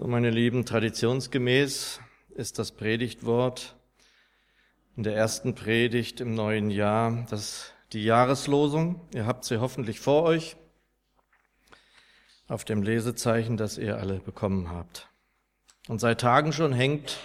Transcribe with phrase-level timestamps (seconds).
[0.00, 2.00] So, meine Lieben, traditionsgemäß
[2.30, 3.76] ist das Predigtwort
[4.96, 9.06] in der ersten Predigt im neuen Jahr das die Jahreslosung.
[9.12, 10.56] Ihr habt sie hoffentlich vor euch
[12.48, 15.10] auf dem Lesezeichen, das ihr alle bekommen habt.
[15.86, 17.18] Und seit Tagen schon hängt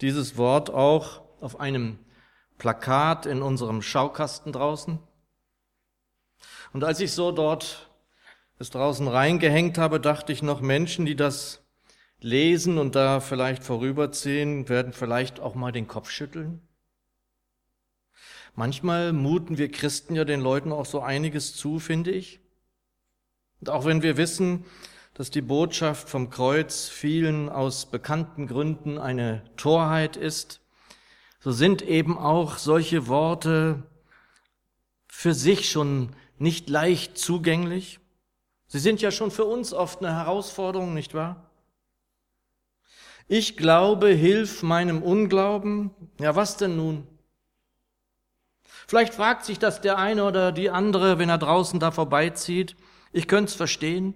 [0.00, 1.98] dieses Wort auch auf einem
[2.56, 4.98] Plakat in unserem Schaukasten draußen.
[6.72, 7.90] Und als ich so dort
[8.58, 11.67] es draußen reingehängt habe, dachte ich noch Menschen, die das
[12.20, 16.60] lesen und da vielleicht vorüberziehen, werden vielleicht auch mal den Kopf schütteln.
[18.54, 22.40] Manchmal muten wir Christen ja den Leuten auch so einiges zu, finde ich.
[23.60, 24.64] Und auch wenn wir wissen,
[25.14, 30.60] dass die Botschaft vom Kreuz vielen aus bekannten Gründen eine Torheit ist,
[31.40, 33.84] so sind eben auch solche Worte
[35.06, 38.00] für sich schon nicht leicht zugänglich.
[38.66, 41.47] Sie sind ja schon für uns oft eine Herausforderung, nicht wahr?
[43.28, 45.90] Ich glaube, hilf meinem Unglauben.
[46.18, 47.06] Ja, was denn nun?
[48.86, 52.74] Vielleicht fragt sich das der eine oder die andere, wenn er draußen da vorbeizieht.
[53.12, 54.14] Ich könnte es verstehen.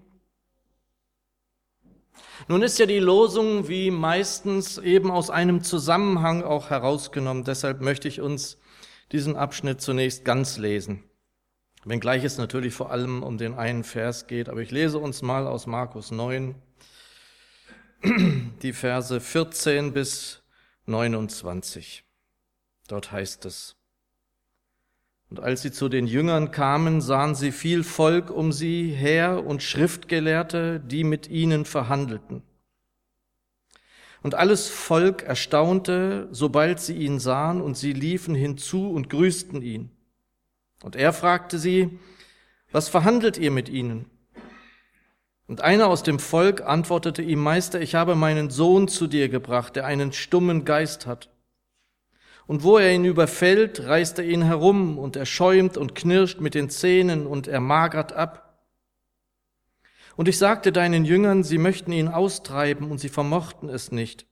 [2.48, 7.44] Nun ist ja die Losung wie meistens eben aus einem Zusammenhang auch herausgenommen.
[7.44, 8.56] Deshalb möchte ich uns
[9.12, 11.04] diesen Abschnitt zunächst ganz lesen.
[11.84, 15.46] Wenngleich es natürlich vor allem um den einen Vers geht, aber ich lese uns mal
[15.46, 16.54] aus Markus 9,
[18.04, 20.42] die Verse 14 bis
[20.86, 22.04] 29.
[22.88, 23.76] Dort heißt es,
[25.30, 29.62] und als sie zu den Jüngern kamen, sahen sie viel Volk um sie her und
[29.62, 32.42] Schriftgelehrte, die mit ihnen verhandelten.
[34.22, 39.90] Und alles Volk erstaunte, sobald sie ihn sahen, und sie liefen hinzu und grüßten ihn.
[40.82, 41.98] Und er fragte sie,
[42.70, 44.11] was verhandelt ihr mit ihnen?
[45.52, 49.76] Und einer aus dem Volk antwortete ihm, Meister, ich habe meinen Sohn zu dir gebracht,
[49.76, 51.28] der einen stummen Geist hat.
[52.46, 56.54] Und wo er ihn überfällt, reißt er ihn herum, und er schäumt und knirscht mit
[56.54, 58.64] den Zähnen, und er magert ab.
[60.16, 64.24] Und ich sagte deinen Jüngern, sie möchten ihn austreiben, und sie vermochten es nicht.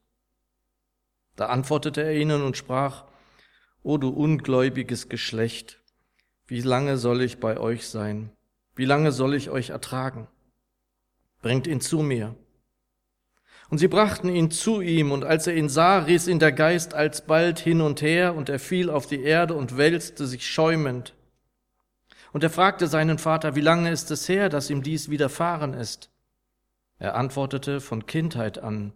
[1.37, 3.05] Da antwortete er ihnen und sprach,
[3.83, 5.83] O du ungläubiges Geschlecht,
[6.47, 8.33] wie lange soll ich bei euch sein?
[8.75, 10.27] Wie lange soll ich euch ertragen?
[11.41, 12.35] Bringt ihn zu mir.
[13.71, 16.93] Und sie brachten ihn zu ihm, und als er ihn sah, riss ihn der Geist
[16.93, 21.15] alsbald hin und her, und er fiel auf die Erde und wälzte sich schäumend.
[22.33, 26.11] Und er fragte seinen Vater, wie lange ist es her, dass ihm dies widerfahren ist?
[26.99, 28.93] Er antwortete, von Kindheit an,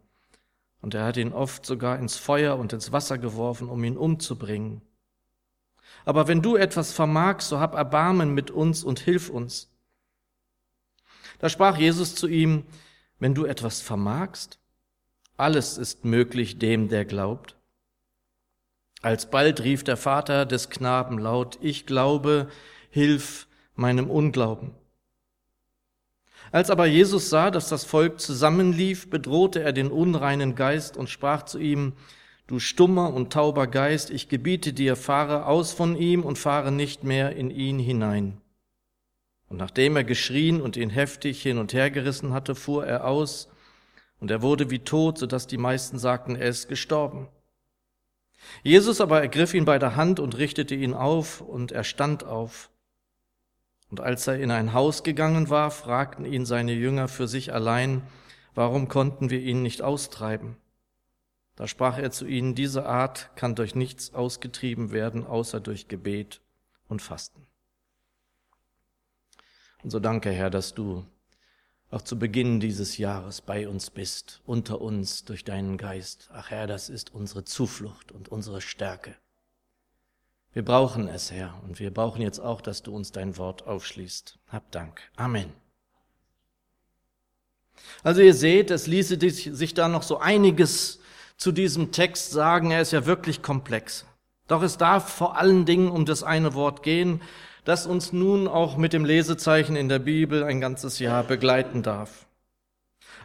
[0.83, 4.83] und er hat ihn oft sogar ins Feuer und ins Wasser geworfen, um ihn umzubringen.
[6.05, 9.71] Aber wenn du etwas vermagst, so hab Erbarmen mit uns und hilf uns.
[11.45, 12.65] Da sprach Jesus zu ihm,
[13.19, 14.59] wenn du etwas vermagst,
[15.37, 17.55] alles ist möglich dem, der glaubt.
[19.03, 22.49] Alsbald rief der Vater des Knaben laut, ich glaube,
[22.89, 24.71] hilf meinem Unglauben.
[26.51, 31.43] Als aber Jesus sah, dass das Volk zusammenlief, bedrohte er den unreinen Geist und sprach
[31.43, 31.93] zu ihm,
[32.47, 37.05] Du stummer und tauber Geist, ich gebiete dir, fahre aus von ihm und fahre nicht
[37.05, 38.41] mehr in ihn hinein.
[39.49, 43.49] Und nachdem er geschrien und ihn heftig hin und her gerissen hatte, fuhr er aus,
[44.21, 47.29] und er wurde wie tot, so dass die meisten sagten, er ist gestorben.
[48.63, 52.71] Jesus aber ergriff ihn bei der Hand und richtete ihn auf, und er stand auf.
[53.91, 58.03] Und als er in ein Haus gegangen war, fragten ihn seine Jünger für sich allein,
[58.55, 60.57] warum konnten wir ihn nicht austreiben?
[61.57, 66.41] Da sprach er zu ihnen, diese Art kann durch nichts ausgetrieben werden, außer durch Gebet
[66.89, 67.44] und Fasten.
[69.85, 71.05] Und so danke, Herr, dass du
[71.91, 76.31] auch zu Beginn dieses Jahres bei uns bist, unter uns durch deinen Geist.
[76.33, 79.15] Ach Herr, das ist unsere Zuflucht und unsere Stärke.
[80.55, 84.39] Wir brauchen es, Herr, und wir brauchen jetzt auch, dass du uns dein Wort aufschließt.
[84.49, 85.03] Hab Dank.
[85.17, 85.53] Amen.
[88.03, 90.99] Also ihr seht, es ließe sich da noch so einiges
[91.37, 92.71] zu diesem Text sagen.
[92.71, 94.07] Er ist ja wirklich komplex.
[94.49, 97.21] Doch es darf vor allen Dingen um das eine Wort gehen,
[97.65, 102.27] das uns nun auch mit dem Lesezeichen in der Bibel ein ganzes Jahr begleiten darf.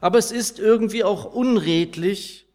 [0.02, 2.48] Aber es ist irgendwie auch unredlich,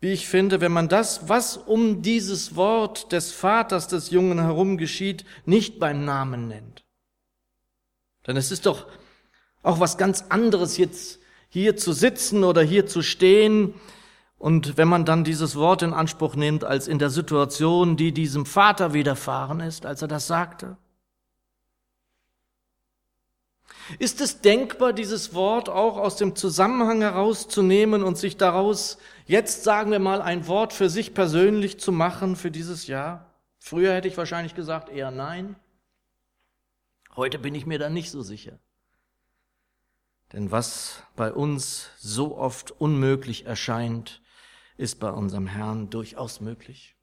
[0.00, 4.78] wie ich finde, wenn man das, was um dieses Wort des Vaters des Jungen herum
[4.78, 6.84] geschieht, nicht beim Namen nennt.
[8.26, 8.86] Denn es ist doch
[9.62, 11.18] auch was ganz anderes, jetzt
[11.48, 13.74] hier zu sitzen oder hier zu stehen.
[14.38, 18.46] Und wenn man dann dieses Wort in Anspruch nimmt, als in der Situation, die diesem
[18.46, 20.76] Vater widerfahren ist, als er das sagte.
[23.98, 29.90] Ist es denkbar, dieses Wort auch aus dem Zusammenhang herauszunehmen und sich daraus jetzt, sagen
[29.90, 33.32] wir mal, ein Wort für sich persönlich zu machen für dieses Jahr?
[33.58, 35.56] Früher hätte ich wahrscheinlich gesagt eher nein.
[37.16, 38.58] Heute bin ich mir da nicht so sicher.
[40.32, 44.20] Denn was bei uns so oft unmöglich erscheint,
[44.76, 46.97] ist bei unserem Herrn durchaus möglich.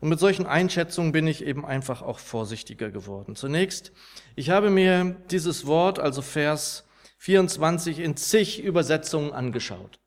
[0.00, 3.34] Und mit solchen Einschätzungen bin ich eben einfach auch vorsichtiger geworden.
[3.34, 3.92] Zunächst,
[4.34, 6.84] ich habe mir dieses Wort, also Vers
[7.18, 9.98] 24, in zig Übersetzungen angeschaut.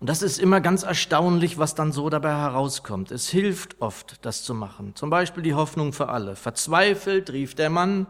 [0.00, 3.10] Und das ist immer ganz erstaunlich, was dann so dabei herauskommt.
[3.10, 4.94] Es hilft oft, das zu machen.
[4.94, 6.36] Zum Beispiel die Hoffnung für alle.
[6.36, 8.06] Verzweifelt rief der Mann,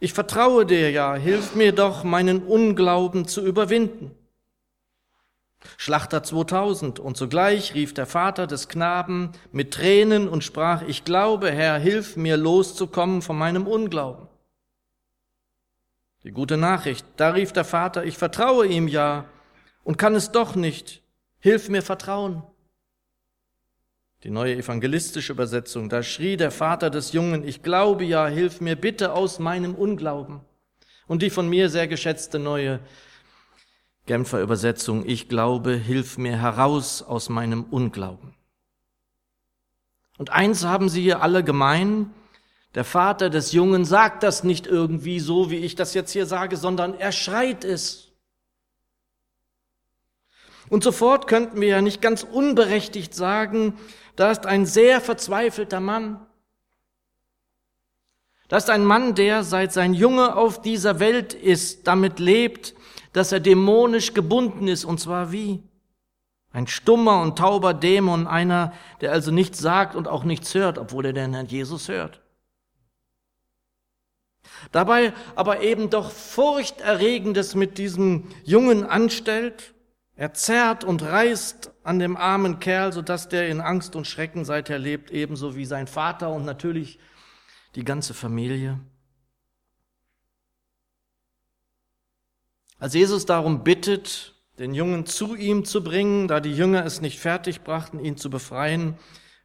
[0.00, 4.10] ich vertraue dir ja, hilf mir doch, meinen Unglauben zu überwinden.
[5.76, 6.98] Schlachter 2000.
[6.98, 12.16] Und sogleich rief der Vater des Knaben mit Tränen und sprach, ich glaube, Herr, hilf
[12.16, 14.28] mir loszukommen von meinem Unglauben.
[16.24, 19.24] Die gute Nachricht, da rief der Vater, ich vertraue ihm ja
[19.84, 21.02] und kann es doch nicht.
[21.38, 22.42] Hilf mir vertrauen.
[24.22, 28.76] Die neue evangelistische Übersetzung, da schrie der Vater des Jungen, ich glaube ja, hilf mir
[28.76, 30.42] bitte aus meinem Unglauben.
[31.06, 32.80] Und die von mir sehr geschätzte neue
[34.10, 38.34] Genfer Übersetzung, ich glaube, hilf mir heraus aus meinem Unglauben.
[40.18, 42.12] Und eins haben sie hier alle gemein,
[42.74, 46.56] der Vater des Jungen sagt das nicht irgendwie so, wie ich das jetzt hier sage,
[46.56, 48.08] sondern er schreit es.
[50.70, 53.74] Und sofort könnten wir ja nicht ganz unberechtigt sagen,
[54.16, 56.18] da ist ein sehr verzweifelter Mann.
[58.48, 62.74] Da ist ein Mann, der seit sein Junge auf dieser Welt ist, damit lebt,
[63.12, 65.62] dass er dämonisch gebunden ist, und zwar wie?
[66.52, 71.06] Ein stummer und tauber Dämon, einer, der also nichts sagt und auch nichts hört, obwohl
[71.06, 72.20] er den Herrn Jesus hört.
[74.72, 79.74] Dabei aber eben doch Furchterregendes mit diesem Jungen anstellt.
[80.16, 84.78] Er zerrt und reißt an dem armen Kerl, sodass der in Angst und Schrecken seither
[84.78, 86.98] lebt, ebenso wie sein Vater und natürlich
[87.74, 88.78] die ganze Familie.
[92.80, 97.20] Als Jesus darum bittet, den Jungen zu ihm zu bringen, da die Jünger es nicht
[97.20, 98.96] fertig brachten, ihn zu befreien,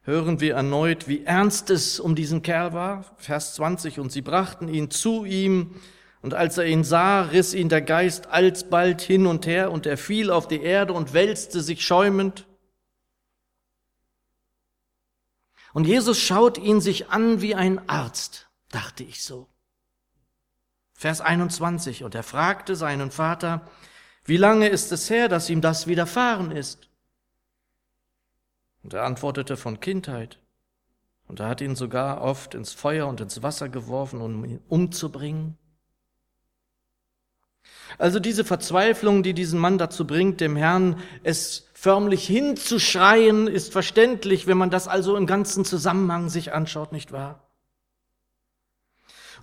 [0.04, 3.04] hören wir erneut, wie ernst es um diesen Kerl war.
[3.18, 5.74] Vers 20, und sie brachten ihn zu ihm,
[6.22, 9.98] und als er ihn sah, riss ihn der Geist alsbald hin und her, und er
[9.98, 12.46] fiel auf die Erde und wälzte sich schäumend.
[15.74, 19.46] Und Jesus schaut ihn sich an wie ein Arzt, dachte ich so.
[20.96, 22.04] Vers 21.
[22.04, 23.68] Und er fragte seinen Vater,
[24.24, 26.88] wie lange ist es her, dass ihm das widerfahren ist?
[28.82, 30.40] Und er antwortete von Kindheit.
[31.28, 35.56] Und er hat ihn sogar oft ins Feuer und ins Wasser geworfen, um ihn umzubringen.
[37.98, 44.46] Also diese Verzweiflung, die diesen Mann dazu bringt, dem Herrn es förmlich hinzuschreien, ist verständlich,
[44.46, 47.45] wenn man das also im ganzen Zusammenhang sich anschaut, nicht wahr?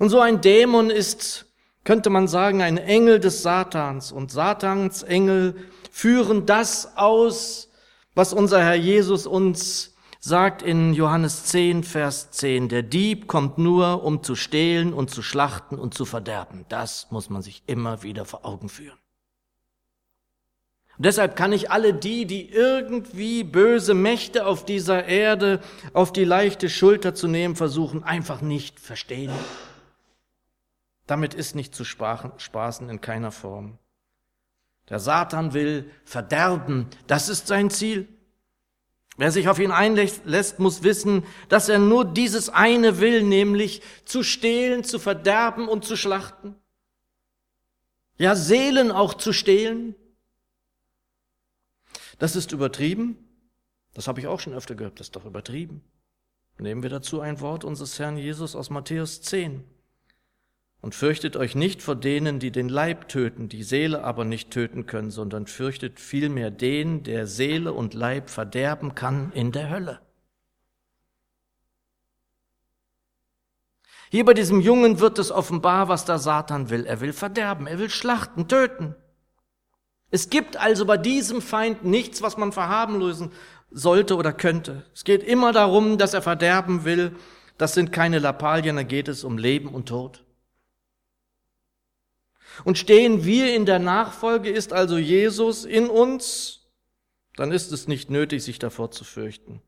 [0.03, 1.45] Und so ein Dämon ist,
[1.85, 4.11] könnte man sagen, ein Engel des Satans.
[4.11, 5.55] Und Satans Engel
[5.93, 7.69] führen das aus,
[8.13, 12.67] was unser Herr Jesus uns sagt in Johannes 10, Vers 10.
[12.67, 16.65] Der Dieb kommt nur, um zu stehlen und zu schlachten und zu verderben.
[16.67, 18.99] Das muss man sich immer wieder vor Augen führen.
[20.97, 25.61] Und deshalb kann ich alle die, die irgendwie böse Mächte auf dieser Erde
[25.93, 29.31] auf die leichte Schulter zu nehmen versuchen, einfach nicht verstehen.
[31.07, 33.77] Damit ist nicht zu spaßen in keiner Form.
[34.89, 38.07] Der Satan will verderben, das ist sein Ziel.
[39.15, 44.23] Wer sich auf ihn einlässt, muss wissen, dass er nur dieses eine will, nämlich zu
[44.23, 46.55] stehlen, zu verderben und zu schlachten.
[48.17, 49.95] Ja, Seelen auch zu stehlen.
[52.17, 53.17] Das ist übertrieben.
[53.93, 55.83] Das habe ich auch schon öfter gehört, das ist doch übertrieben.
[56.57, 59.63] Nehmen wir dazu ein Wort unseres Herrn Jesus aus Matthäus 10.
[60.83, 64.85] Und fürchtet euch nicht vor denen, die den Leib töten, die Seele aber nicht töten
[64.85, 70.01] können, sondern fürchtet vielmehr den, der Seele und Leib verderben kann in der Hölle.
[74.11, 76.85] Hier bei diesem Jungen wird es offenbar, was der Satan will.
[76.85, 78.93] Er will verderben, er will schlachten, töten.
[80.11, 83.31] Es gibt also bei diesem Feind nichts, was man verharmlosen
[83.71, 84.83] sollte oder könnte.
[84.93, 87.15] Es geht immer darum, dass er verderben will.
[87.57, 90.22] Das sind keine Lappalien, da geht es um Leben und Tod.
[92.63, 96.67] Und stehen wir in der Nachfolge, ist also Jesus in uns,
[97.35, 99.61] dann ist es nicht nötig, sich davor zu fürchten,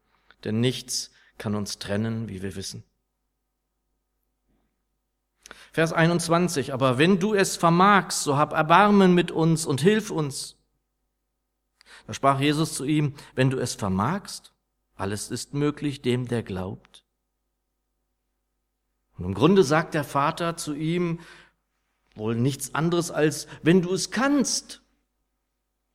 [0.43, 2.83] denn nichts kann uns trennen, wie wir wissen.
[5.71, 10.57] Vers 21, aber wenn du es vermagst, so hab Erbarmen mit uns und hilf uns.
[12.07, 14.53] Da sprach Jesus zu ihm, wenn du es vermagst,
[14.95, 17.03] alles ist möglich dem, der glaubt.
[19.17, 21.19] Und im Grunde sagt der Vater zu ihm
[22.15, 24.81] wohl nichts anderes als, wenn du es kannst.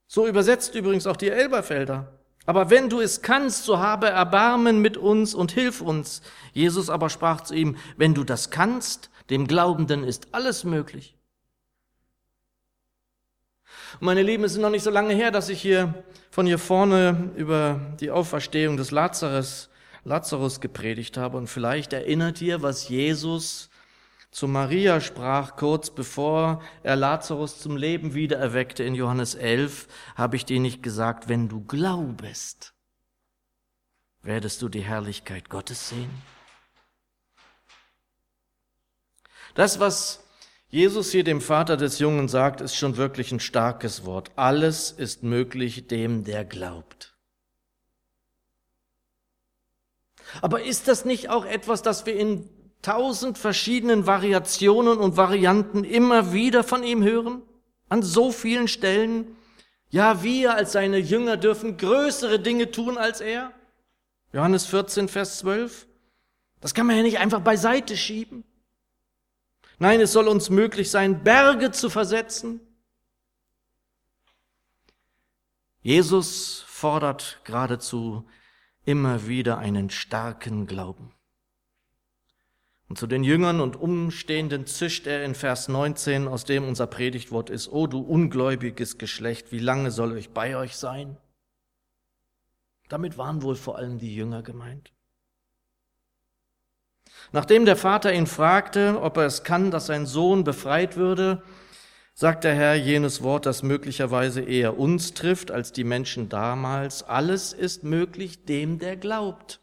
[0.07, 2.13] So übersetzt übrigens auch die Elberfelder.
[2.47, 6.23] Aber wenn du es kannst, so habe Erbarmen mit uns und hilf uns.
[6.53, 11.17] Jesus aber sprach zu ihm, wenn du das kannst, dem Glaubenden ist alles möglich.
[14.01, 15.95] Meine Lieben, es ist noch nicht so lange her, dass ich hier
[16.31, 19.69] von hier vorne über die Auferstehung des Lazarus,
[20.05, 21.37] Lazarus gepredigt habe.
[21.37, 23.70] Und vielleicht erinnert ihr, was Jesus
[24.31, 30.45] zu Maria sprach, kurz bevor er Lazarus zum Leben wiedererweckte in Johannes 11, habe ich
[30.45, 32.75] dir nicht gesagt, wenn du glaubest,
[34.23, 36.11] werdest du die Herrlichkeit Gottes sehen?
[39.55, 40.25] Das, was
[40.69, 44.31] Jesus hier dem Vater des Jungen sagt, ist schon wirklich ein starkes Wort.
[44.37, 47.17] Alles ist möglich dem, der glaubt.
[50.41, 52.49] Aber ist das nicht auch etwas, das wir in
[52.83, 57.43] tausend verschiedenen Variationen und Varianten immer wieder von ihm hören?
[57.89, 59.37] An so vielen Stellen?
[59.91, 63.53] Ja, wir als seine Jünger dürfen größere Dinge tun als er.
[64.33, 65.87] Johannes 14, Vers 12.
[66.61, 68.45] Das kann man ja nicht einfach beiseite schieben.
[69.79, 72.61] Nein, es soll uns möglich sein, Berge zu versetzen.
[75.83, 78.29] Jesus fordert geradezu
[78.85, 81.13] immer wieder einen starken Glauben.
[82.91, 87.49] Und zu den Jüngern und Umstehenden zischt er in Vers 19, aus dem unser Predigtwort
[87.49, 91.17] ist, O du ungläubiges Geschlecht, wie lange soll ich bei euch sein?
[92.89, 94.93] Damit waren wohl vor allem die Jünger gemeint.
[97.31, 101.45] Nachdem der Vater ihn fragte, ob er es kann, dass sein Sohn befreit würde,
[102.15, 107.05] sagt der Herr jenes Wort, das möglicherweise eher uns trifft als die Menschen damals.
[107.05, 109.60] Alles ist möglich dem, der glaubt.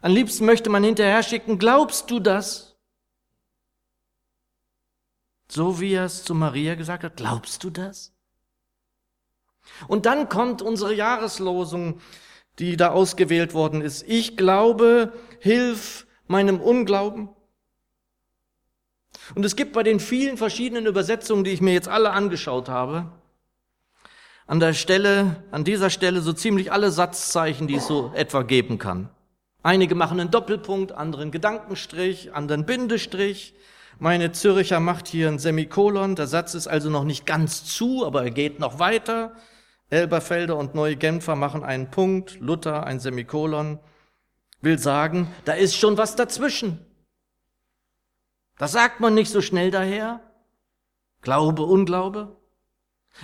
[0.00, 2.76] Am liebsten möchte man hinterher schicken, glaubst du das?
[5.50, 8.12] So wie er es zu Maria gesagt hat, glaubst du das?
[9.86, 12.00] Und dann kommt unsere Jahreslosung,
[12.58, 14.04] die da ausgewählt worden ist.
[14.08, 17.28] Ich glaube, hilf meinem Unglauben.
[19.34, 23.10] Und es gibt bei den vielen verschiedenen Übersetzungen, die ich mir jetzt alle angeschaut habe,
[24.46, 28.78] an der Stelle, an dieser Stelle so ziemlich alle Satzzeichen, die es so etwa geben
[28.78, 29.10] kann.
[29.62, 33.54] Einige machen einen Doppelpunkt, andere einen Gedankenstrich, anderen Bindestrich.
[33.98, 36.14] Meine Zürcher macht hier ein Semikolon.
[36.14, 39.32] Der Satz ist also noch nicht ganz zu, aber er geht noch weiter.
[39.90, 43.80] Elberfelder und Neue Genfer machen einen Punkt, Luther ein Semikolon.
[44.60, 46.84] Will sagen, da ist schon was dazwischen.
[48.58, 50.20] Das sagt man nicht so schnell daher.
[51.22, 52.36] Glaube, Unglaube.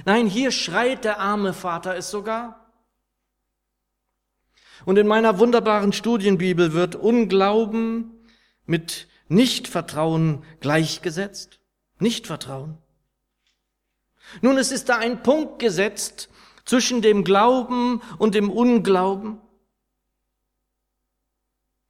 [0.04, 2.63] Nein, hier schreit der arme Vater es sogar.
[4.84, 8.12] Und in meiner wunderbaren Studienbibel wird Unglauben
[8.66, 11.60] mit Nichtvertrauen gleichgesetzt.
[11.98, 12.78] Nichtvertrauen.
[14.40, 16.28] Nun, es ist da ein Punkt gesetzt
[16.64, 19.40] zwischen dem Glauben und dem Unglauben.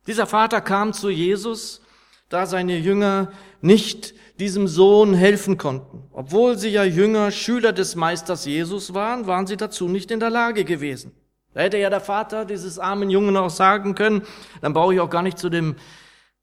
[0.06, 1.80] Dieser Vater kam zu Jesus,
[2.28, 6.04] da seine Jünger nicht diesem Sohn helfen konnten.
[6.12, 10.30] Obwohl sie ja Jünger, Schüler des Meisters Jesus waren, waren sie dazu nicht in der
[10.30, 11.12] Lage gewesen.
[11.54, 14.22] Da hätte ja der Vater dieses armen Jungen auch sagen können,
[14.60, 15.76] dann brauche ich auch gar nicht zu dem,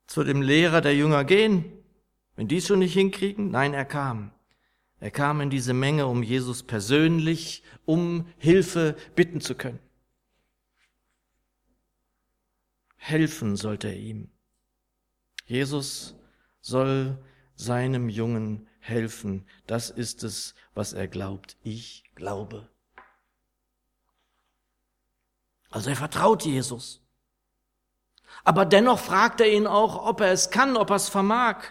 [0.08, 1.66] zu dem Lehrer der Jünger gehen.
[2.36, 4.32] Wenn die es schon nicht hinkriegen, nein, er kam.
[5.02, 9.80] Er kam in diese Menge, um Jesus persönlich um Hilfe bitten zu können.
[12.96, 14.30] Helfen sollte er ihm.
[15.46, 16.16] Jesus
[16.62, 17.18] soll
[17.56, 19.46] seinem Jungen helfen.
[19.68, 21.58] Das ist es, was er glaubt.
[21.64, 22.71] Ich glaube.
[25.72, 27.02] Also er vertraut Jesus.
[28.44, 31.64] Aber dennoch fragt er ihn auch, ob er es kann, ob er es vermag.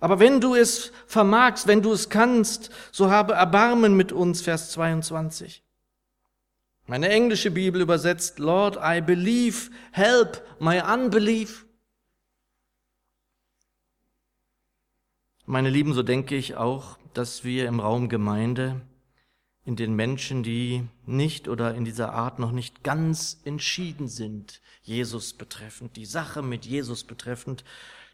[0.00, 4.72] Aber wenn du es vermagst, wenn du es kannst, so habe Erbarmen mit uns, Vers
[4.72, 5.62] 22.
[6.86, 11.66] Meine englische Bibel übersetzt, Lord, I believe, help my unbelief.
[15.46, 18.80] Meine Lieben, so denke ich auch, dass wir im Raum Gemeinde
[19.64, 25.34] in den Menschen, die nicht oder in dieser Art noch nicht ganz entschieden sind, Jesus
[25.34, 27.64] betreffend, die Sache mit Jesus betreffend,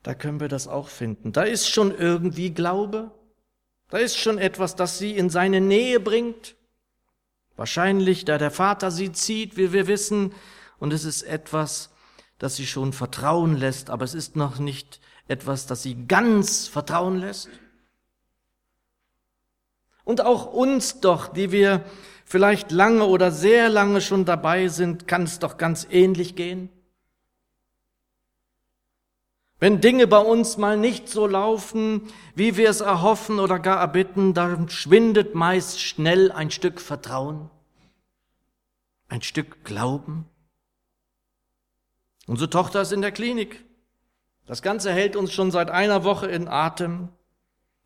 [0.02, 1.32] da können wir das auch finden.
[1.32, 3.10] Da ist schon irgendwie Glaube,
[3.88, 6.56] da ist schon etwas, das sie in seine Nähe bringt.
[7.56, 10.32] Wahrscheinlich, da der Vater sie zieht, wie wir wissen,
[10.78, 11.90] und es ist etwas,
[12.38, 17.18] das sie schon vertrauen lässt, aber es ist noch nicht etwas, das sie ganz vertrauen
[17.18, 17.48] lässt.
[20.08, 21.84] Und auch uns doch, die wir
[22.24, 26.70] vielleicht lange oder sehr lange schon dabei sind, kann es doch ganz ähnlich gehen.
[29.58, 34.32] Wenn Dinge bei uns mal nicht so laufen, wie wir es erhoffen oder gar erbitten,
[34.32, 37.50] dann schwindet meist schnell ein Stück Vertrauen,
[39.08, 40.24] ein Stück Glauben.
[42.26, 43.62] Unsere Tochter ist in der Klinik.
[44.46, 47.10] Das Ganze hält uns schon seit einer Woche in Atem.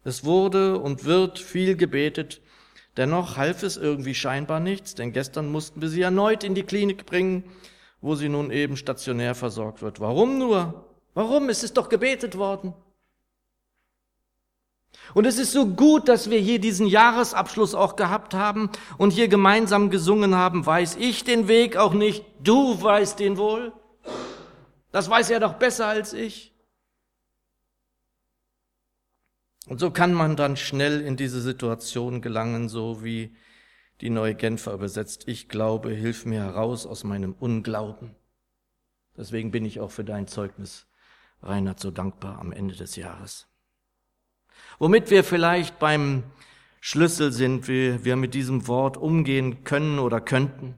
[0.04, 2.40] Es wurde und wird viel gebetet.
[2.96, 7.06] Dennoch half es irgendwie scheinbar nichts, denn gestern mussten wir sie erneut in die Klinik
[7.06, 7.44] bringen,
[8.00, 10.00] wo sie nun eben stationär versorgt wird.
[10.00, 10.84] Warum nur?
[11.14, 11.48] Warum?
[11.48, 12.74] Es ist doch gebetet worden.
[15.14, 19.28] Und es ist so gut, dass wir hier diesen Jahresabschluss auch gehabt haben und hier
[19.28, 23.72] gemeinsam gesungen haben, weiß ich den Weg auch nicht, du weißt den wohl.
[24.90, 26.51] Das weiß er doch besser als ich.
[29.68, 33.36] Und so kann man dann schnell in diese Situation gelangen, so wie
[34.00, 38.16] die neue Genfer übersetzt, ich glaube, hilf mir heraus aus meinem Unglauben.
[39.16, 40.86] Deswegen bin ich auch für dein Zeugnis
[41.42, 43.46] Reinhard so dankbar am Ende des Jahres.
[44.78, 46.24] Womit wir vielleicht beim
[46.80, 50.76] Schlüssel sind, wie wir mit diesem Wort umgehen können oder könnten.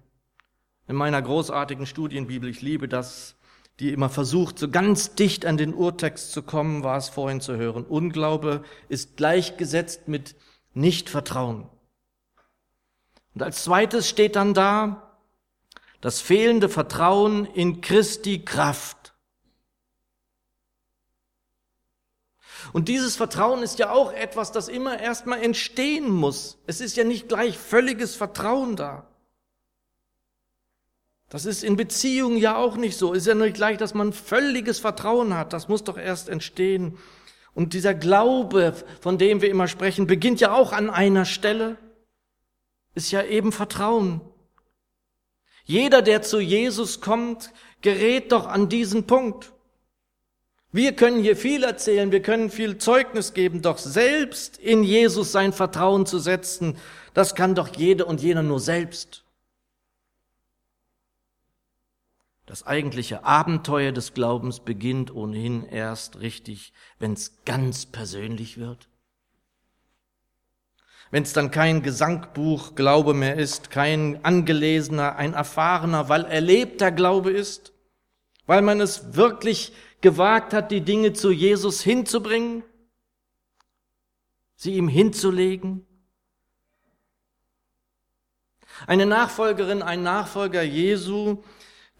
[0.87, 3.34] In meiner großartigen Studienbibel, ich liebe das,
[3.81, 7.57] die immer versucht, so ganz dicht an den Urtext zu kommen, war es vorhin zu
[7.57, 7.85] hören.
[7.85, 10.37] Unglaube ist gleichgesetzt mit
[10.75, 11.69] Nichtvertrauen.
[13.35, 15.19] Und als zweites steht dann da
[16.01, 19.15] das fehlende Vertrauen in Christi Kraft.
[22.73, 26.59] Und dieses Vertrauen ist ja auch etwas, das immer erstmal entstehen muss.
[26.67, 29.07] Es ist ja nicht gleich völliges Vertrauen da.
[31.35, 33.13] Das ist in Beziehungen ja auch nicht so.
[33.13, 35.53] Ist ja nicht gleich, dass man völliges Vertrauen hat.
[35.53, 36.97] Das muss doch erst entstehen.
[37.55, 41.77] Und dieser Glaube, von dem wir immer sprechen, beginnt ja auch an einer Stelle.
[42.95, 44.21] Ist ja eben Vertrauen.
[45.65, 47.51] Jeder, der zu Jesus kommt,
[47.83, 49.51] gerät doch an diesen Punkt.
[50.71, 55.53] Wir können hier viel erzählen, wir können viel Zeugnis geben, doch selbst in Jesus sein
[55.53, 56.77] Vertrauen zu setzen,
[57.13, 59.24] das kann doch jede und jeder nur selbst.
[62.47, 68.89] Das eigentliche Abenteuer des Glaubens beginnt ohnehin erst richtig, wenn es ganz persönlich wird.
[71.11, 77.31] Wenn es dann kein Gesangbuch Glaube mehr ist, kein angelesener, ein erfahrener, weil erlebter Glaube
[77.31, 77.73] ist,
[78.47, 82.63] weil man es wirklich gewagt hat, die Dinge zu Jesus hinzubringen,
[84.55, 85.87] sie ihm hinzulegen.
[88.87, 91.43] Eine Nachfolgerin, ein Nachfolger Jesu,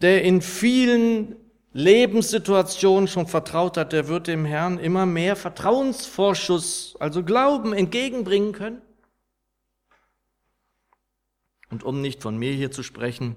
[0.01, 1.35] der in vielen
[1.73, 8.81] Lebenssituationen schon vertraut hat, der wird dem Herrn immer mehr Vertrauensvorschuss, also Glauben entgegenbringen können.
[11.69, 13.35] Und um nicht von mir hier zu sprechen,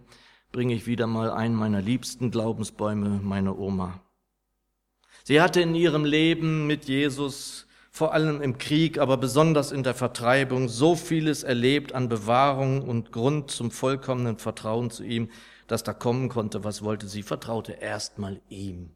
[0.52, 4.00] bringe ich wieder mal einen meiner liebsten Glaubensbäume, meine Oma.
[5.24, 9.94] Sie hatte in ihrem Leben mit Jesus, vor allem im Krieg, aber besonders in der
[9.94, 15.28] Vertreibung, so vieles erlebt an Bewahrung und Grund zum vollkommenen Vertrauen zu ihm,
[15.68, 18.90] dass da kommen konnte, was wollte sie, vertraute erstmal ihm.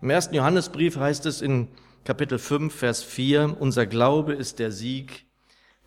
[0.00, 1.68] Im ersten Johannesbrief heißt es in
[2.04, 5.26] Kapitel 5, Vers 4, unser Glaube ist der Sieg,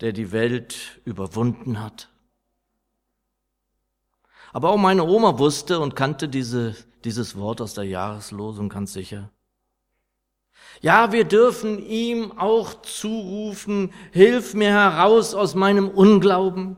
[0.00, 2.08] der die Welt überwunden hat.
[4.52, 9.30] Aber auch meine Oma wusste und kannte diese, dieses Wort aus der Jahreslosung ganz sicher.
[10.80, 16.76] Ja, wir dürfen ihm auch zurufen, hilf mir heraus aus meinem Unglauben.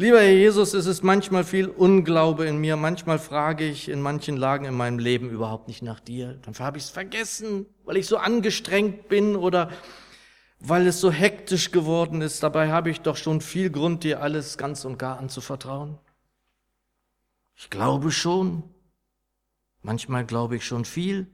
[0.00, 2.76] Lieber Herr Jesus, es ist manchmal viel Unglaube in mir.
[2.76, 6.38] Manchmal frage ich in manchen Lagen in meinem Leben überhaupt nicht nach dir.
[6.42, 9.70] Dann habe ich es vergessen, weil ich so angestrengt bin oder
[10.60, 12.44] weil es so hektisch geworden ist.
[12.44, 15.98] Dabei habe ich doch schon viel Grund, dir alles ganz und gar anzuvertrauen.
[17.56, 18.62] Ich glaube schon.
[19.82, 21.28] Manchmal glaube ich schon viel.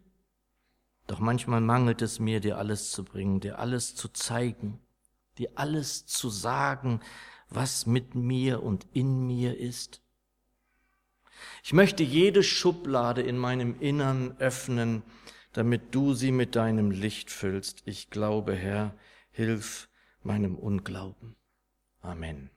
[1.07, 4.81] Doch manchmal mangelt es mir, dir alles zu bringen, dir alles zu zeigen,
[5.39, 7.01] dir alles zu sagen,
[7.51, 10.03] was mit mir und in mir ist.
[11.63, 15.03] Ich möchte jede Schublade in meinem Innern öffnen,
[15.53, 17.83] damit du sie mit deinem Licht füllst.
[17.87, 18.95] Ich glaube, Herr,
[19.31, 19.89] hilf
[20.23, 21.37] meinem Unglauben.
[22.01, 22.51] Amen.